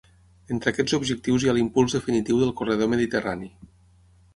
[0.55, 3.57] Entre aquests objectius hi ha l’impuls definitiu del corredor mediterrani.